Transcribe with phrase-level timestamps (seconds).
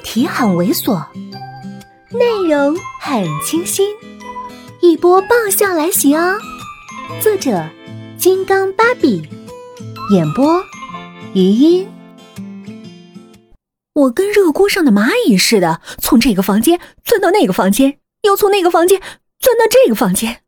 [0.00, 1.04] 题很猥琐，
[2.10, 3.94] 内容很清新，
[4.80, 6.38] 一波爆笑来袭哦！
[7.20, 7.68] 作者：
[8.16, 9.22] 金刚芭比，
[10.12, 10.62] 演播：
[11.34, 11.88] 余音。
[13.94, 19.00] 我跟热锅上的蚂蚁似的，从这个房间钻到那个房间，又从那个房间
[19.38, 20.38] 钻到这个房间。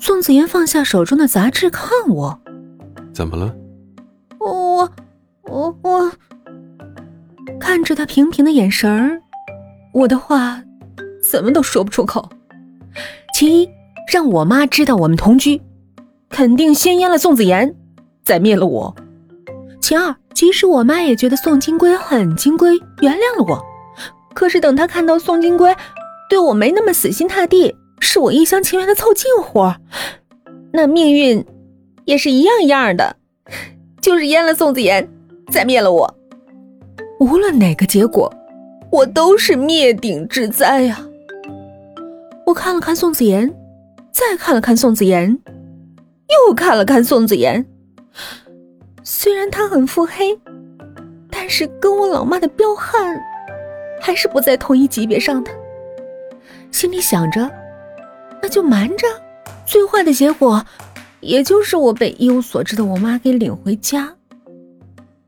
[0.00, 2.40] 宋子妍放下手中的杂志，看我
[3.14, 3.54] ：“怎么了？”
[4.40, 4.90] 我
[5.44, 6.12] 我我。
[7.82, 9.20] 看着他平平的眼神儿，
[9.92, 10.62] 我的话
[11.28, 12.28] 怎么都说不出口。
[13.34, 13.68] 其一，
[14.06, 15.60] 让我妈知道我们同居，
[16.30, 17.74] 肯定先阉了宋子妍，
[18.22, 18.94] 再灭了我。
[19.80, 23.60] 其二，即使我妈也觉得宋金龟很金龟，原谅了我。
[24.32, 25.74] 可是等她看到宋金龟
[26.30, 29.74] 对我没那么死心塌地，是我一厢情愿的凑近乎，
[30.72, 31.44] 那命运
[32.04, 33.16] 也是一样一样的，
[34.00, 35.10] 就是阉了宋子妍，
[35.50, 36.16] 再灭了我。
[37.22, 38.34] 无论哪个结果，
[38.90, 41.00] 我都是灭顶之灾呀！
[42.44, 43.48] 我看了看宋子妍，
[44.10, 45.38] 再看了看宋子妍，
[46.48, 47.64] 又看了看宋子妍。
[49.04, 50.36] 虽然她很腹黑，
[51.30, 53.16] 但是跟我老妈的彪悍
[54.00, 55.50] 还是不在同一级别上的。
[56.72, 57.48] 心里想着，
[58.42, 59.06] 那就瞒着，
[59.64, 60.66] 最坏的结果
[61.20, 64.12] 也就是我被一无所知的我妈给领回家。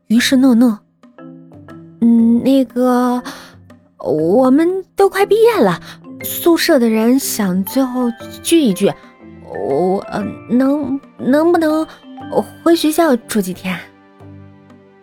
[0.09, 0.84] 于是讷讷。
[2.05, 3.23] 嗯，那个，
[3.97, 5.81] 我们都快毕业了，
[6.23, 8.11] 宿舍的人想最后
[8.43, 8.93] 聚一聚，
[9.49, 11.87] 我呃能能不能
[12.63, 13.81] 回学校住几天？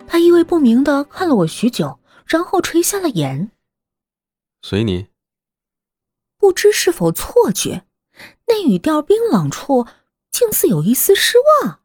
[0.05, 3.49] 他意味不明的看了我许久，然后垂下了眼。
[4.61, 5.07] 随你。
[6.37, 7.81] 不知是否错觉，
[8.45, 9.87] 那语调冰冷处
[10.29, 11.79] 竟似有一丝失望，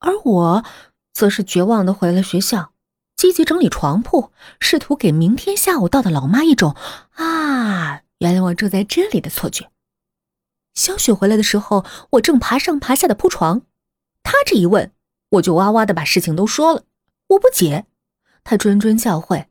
[0.00, 0.64] 而我
[1.12, 2.72] 则是绝望的回了学校。
[3.16, 6.76] 积极整理床铺，试图给明天下午到的老妈一种
[7.16, 9.70] “啊，原来我住在这里”的错觉。
[10.74, 13.62] 小雪回来的时候，我正爬上爬下的铺床，
[14.22, 14.92] 她这一问，
[15.30, 16.82] 我就哇哇的把事情都说了。
[17.28, 17.86] 我不解，
[18.44, 19.46] 她谆谆教诲：“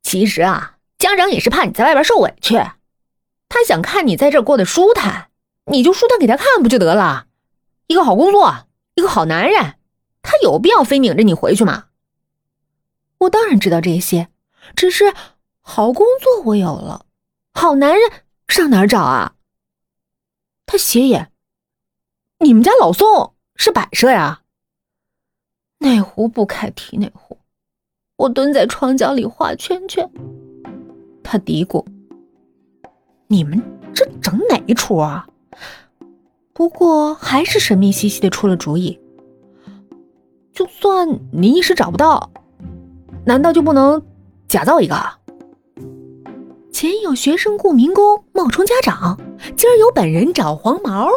[0.00, 2.54] 其实啊，家长也是怕你在外边受委屈，
[3.48, 5.30] 他想看你在这过得舒坦，
[5.66, 7.26] 你就舒坦给他看不就得了？
[7.88, 9.74] 一个好工作，一个好男人，
[10.22, 11.86] 他有必要非拧着你回去吗？”
[13.18, 14.28] 我当然知道这些，
[14.76, 15.12] 只是
[15.60, 17.06] 好工作我有了，
[17.52, 18.10] 好男人
[18.46, 19.34] 上哪儿找啊？
[20.66, 21.32] 他斜眼，
[22.38, 24.42] 你们家老宋是摆设呀？
[25.78, 27.38] 哪壶不开提哪壶，
[28.16, 30.10] 我蹲在床角里画圈圈。
[31.22, 31.84] 他嘀咕
[33.28, 33.62] ：“你们
[33.94, 35.28] 这整哪一出啊？”
[36.52, 38.98] 不过还是神秘兮兮的出了主意，
[40.52, 42.30] 就算你一时找不到。
[43.28, 44.02] 难道就不能
[44.48, 44.96] 假造一个？
[46.72, 49.20] 前有学生雇民工冒充家长，
[49.54, 51.10] 今儿有本人找黄毛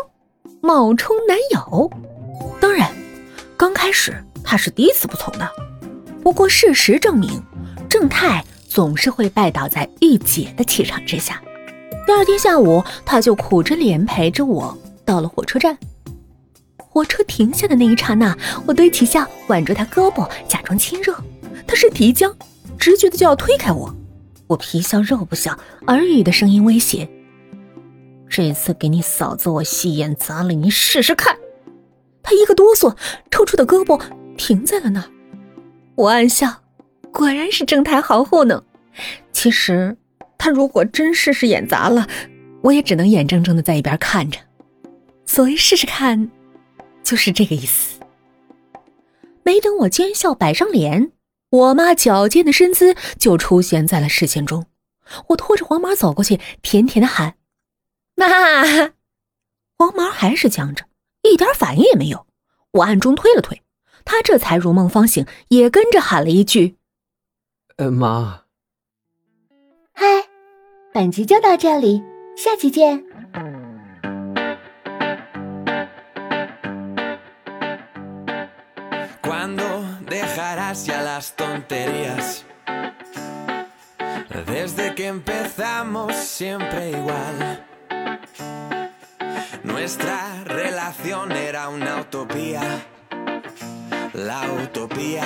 [0.59, 1.89] 冒充男友。
[2.59, 2.91] 当然，
[3.55, 4.13] 刚开始
[4.43, 5.49] 他是第一次不从的。
[6.21, 7.41] 不过事实证明，
[7.87, 11.41] 正太总是会拜倒在御姐的气场之下。
[12.05, 15.77] 第二天下午，他就苦着脸陪着我到了火车站。
[16.77, 21.15] 火车停下的那一刹那，我堆起笑，挽住他胳膊，假装亲热。
[21.71, 22.35] 他身体一僵，
[22.77, 23.95] 直觉的就要推开我。
[24.47, 27.07] 我皮笑肉不笑，耳语的声音威胁
[28.27, 31.33] ：“这次给你嫂子我戏眼砸了，你试试看。”
[32.21, 32.93] 他一个哆嗦，
[33.29, 33.97] 抽出的胳膊
[34.35, 35.07] 停在了那儿。
[35.95, 36.61] 我暗笑，
[37.09, 38.61] 果然是正太好糊弄。
[39.31, 39.95] 其实
[40.37, 42.05] 他如果真试试眼砸了，
[42.63, 44.37] 我也只能眼睁睁的在一边看着。
[45.25, 46.29] 所谓试试看，
[47.01, 47.97] 就是这个意思。
[49.43, 51.13] 没等我奸笑摆上脸。
[51.51, 54.67] 我妈矫健的身姿就出现在了视线中，
[55.27, 57.35] 我拖着黄毛走过去，甜甜的喊
[58.15, 58.25] ：“妈！”
[59.77, 60.85] 黄毛还是僵着，
[61.23, 62.25] 一点反应也没有。
[62.71, 63.61] 我暗中推了推，
[64.05, 66.77] 他这才如梦方醒，也跟着喊了一句
[67.75, 68.43] ：“呃，妈。”
[69.91, 70.05] 嗨，
[70.93, 72.01] 本集就到这里，
[72.37, 73.03] 下期见。
[81.13, 82.45] Las tonterías.
[84.45, 87.65] Desde que empezamos siempre igual.
[89.63, 92.61] Nuestra relación era una utopía.
[94.13, 95.25] La utopía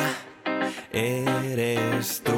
[0.91, 2.33] eres tú.